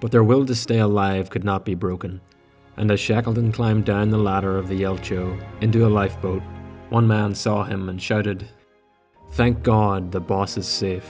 [0.00, 2.20] But their will to stay alive could not be broken,
[2.76, 6.42] and as Shackleton climbed down the ladder of the Yelcho into a lifeboat,
[6.90, 8.48] one man saw him and shouted,
[9.32, 11.08] Thank God the boss is safe.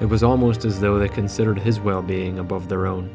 [0.00, 3.14] It was almost as though they considered his well being above their own.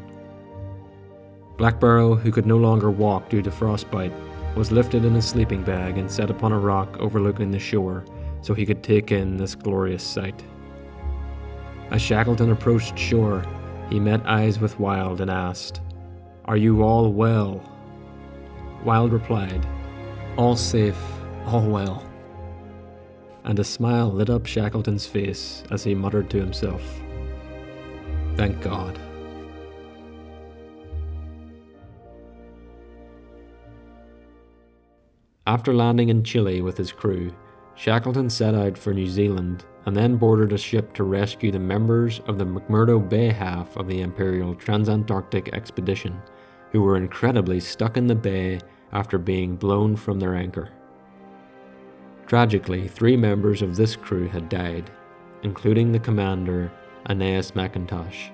[1.56, 4.12] Blackborow, who could no longer walk due to frostbite,
[4.56, 8.04] was lifted in his sleeping bag and set upon a rock overlooking the shore
[8.40, 10.44] so he could take in this glorious sight.
[11.90, 13.44] As Shackleton approached shore,
[13.90, 15.80] he met eyes with Wild and asked,
[16.46, 17.62] Are you all well?
[18.84, 19.66] Wild replied,
[20.36, 21.00] All safe,
[21.46, 22.04] all well.
[23.44, 26.82] And a smile lit up Shackleton's face as he muttered to himself,
[28.36, 28.98] Thank God.
[35.46, 37.30] After landing in Chile with his crew,
[37.74, 42.20] Shackleton set out for New Zealand and then boarded a ship to rescue the members
[42.26, 46.20] of the McMurdo Bay half of the Imperial Transantarctic Expedition,
[46.72, 48.60] who were incredibly stuck in the bay
[48.92, 50.70] after being blown from their anchor.
[52.26, 54.90] Tragically, three members of this crew had died,
[55.42, 56.72] including the commander,
[57.08, 58.30] Aeneas Mackintosh.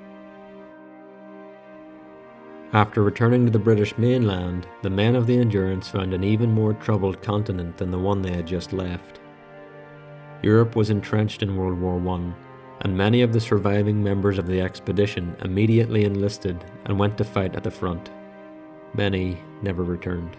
[2.73, 6.73] After returning to the British mainland, the men of the Endurance found an even more
[6.75, 9.19] troubled continent than the one they had just left.
[10.43, 12.33] Europe was entrenched in World War I,
[12.83, 17.55] and many of the surviving members of the expedition immediately enlisted and went to fight
[17.55, 18.11] at the front.
[18.95, 20.37] Many never returned.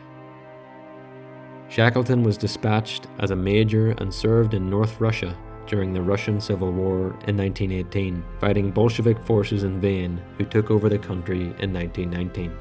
[1.70, 5.38] Shackleton was dispatched as a major and served in North Russia
[5.68, 10.90] during the Russian Civil War in 1918, fighting Bolshevik forces in vain who took over
[10.90, 12.52] the country in 1919.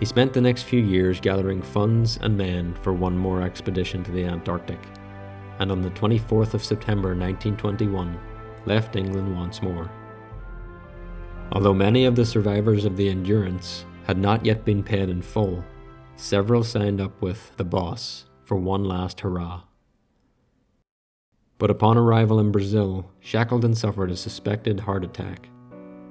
[0.00, 4.10] He spent the next few years gathering funds and men for one more expedition to
[4.10, 4.80] the Antarctic,
[5.58, 8.18] and on the 24th of September 1921
[8.66, 9.90] left England once more.
[11.52, 15.64] Although many of the survivors of the Endurance had not yet been paid in full,
[16.16, 19.62] several signed up with the boss for one last hurrah.
[21.58, 25.48] But upon arrival in Brazil, Shackleton suffered a suspected heart attack.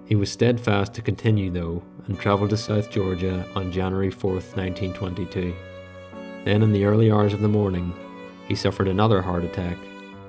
[0.06, 5.54] He was steadfast to continue, though, and travelled to South Georgia on January 4, 1922.
[6.46, 7.94] Then, in the early hours of the morning,
[8.48, 9.78] he suffered another heart attack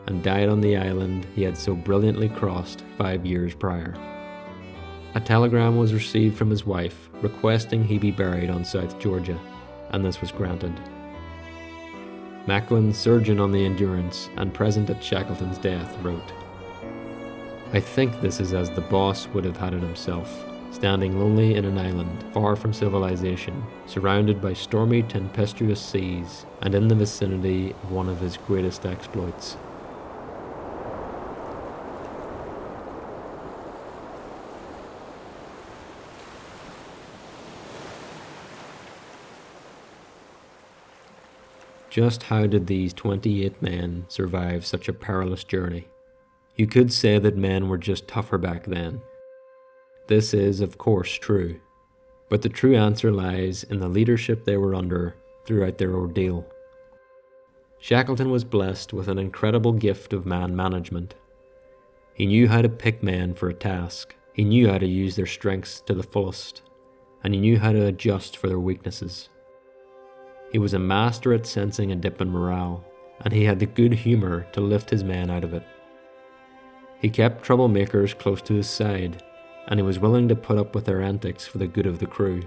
[0.07, 3.95] and died on the island he had so brilliantly crossed five years prior.
[5.14, 9.39] A telegram was received from his wife requesting he be buried on South Georgia,
[9.91, 10.73] and this was granted.
[12.47, 16.33] Macklin, surgeon on the Endurance and present at Shackleton's death, wrote
[17.73, 20.45] I think this is as the boss would have had it himself,
[20.77, 26.87] standing lonely in an island far from civilization, surrounded by stormy, tempestuous seas, and in
[26.87, 29.57] the vicinity of one of his greatest exploits.
[41.89, 45.89] Just how did these 28 men survive such a perilous journey?
[46.55, 49.01] You could say that men were just tougher back then.
[50.07, 51.61] This is, of course, true.
[52.28, 56.46] But the true answer lies in the leadership they were under throughout their ordeal.
[57.78, 61.14] Shackleton was blessed with an incredible gift of man management.
[62.14, 65.26] He knew how to pick men for a task, he knew how to use their
[65.26, 66.62] strengths to the fullest,
[67.22, 69.28] and he knew how to adjust for their weaknesses.
[70.52, 72.84] He was a master at sensing a dip in morale,
[73.20, 75.62] and he had the good humour to lift his men out of it.
[77.00, 79.22] He kept troublemakers close to his side,
[79.69, 82.07] and he was willing to put up with their antics for the good of the
[82.07, 82.43] crew.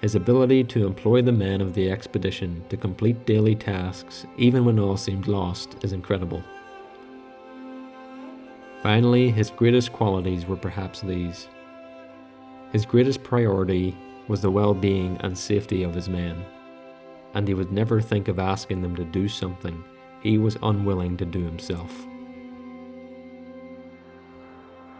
[0.00, 4.78] His ability to employ the men of the expedition to complete daily tasks, even when
[4.78, 6.42] all seemed lost, is incredible.
[8.82, 11.48] Finally, his greatest qualities were perhaps these.
[12.72, 13.96] His greatest priority
[14.28, 16.44] was the well being and safety of his men
[17.34, 19.82] and he would never think of asking them to do something
[20.22, 22.06] he was unwilling to do himself.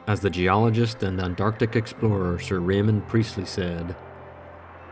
[0.08, 3.94] As the geologist and Antarctic explorer Sir Raymond Priestley said,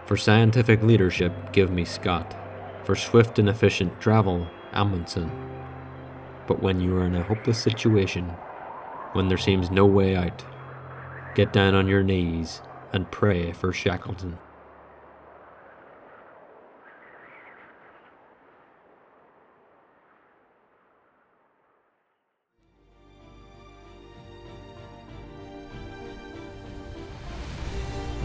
[0.05, 2.37] For scientific leadership, give me Scott.
[2.85, 5.33] For swift and efficient travel, Amundsen.
[6.47, 8.27] But when you are in a hopeless situation,
[9.14, 10.45] when there seems no way out,
[11.35, 12.61] get down on your knees
[12.93, 14.37] and pray for Shackleton.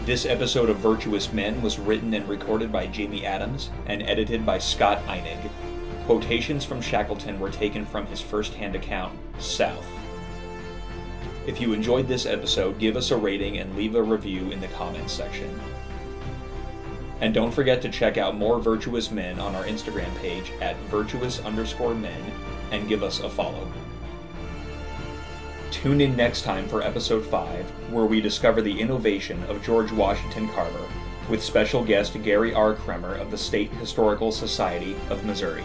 [0.04, 4.58] This episode of Virtuous Men was written and recorded by Jamie Adams and edited by
[4.58, 5.48] Scott Einig.
[6.06, 9.86] Quotations from Shackleton were taken from his first hand account, South.
[11.46, 14.66] If you enjoyed this episode, give us a rating and leave a review in the
[14.68, 15.60] comments section.
[17.20, 21.38] And don't forget to check out more Virtuous Men on our Instagram page at virtuous
[21.44, 22.20] underscore men
[22.72, 23.70] and give us a follow.
[25.72, 30.46] Tune in next time for episode 5, where we discover the innovation of George Washington
[30.50, 30.86] Carver
[31.30, 32.74] with special guest Gary R.
[32.74, 35.64] Kremer of the State Historical Society of Missouri.